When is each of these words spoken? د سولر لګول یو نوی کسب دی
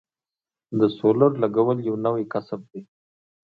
د 0.79 0.81
سولر 0.97 1.31
لګول 1.43 1.77
یو 1.87 1.95
نوی 2.05 2.23
کسب 2.33 2.59
دی 2.71 2.81